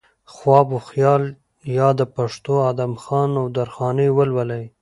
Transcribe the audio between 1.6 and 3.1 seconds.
يا د پښتو ادم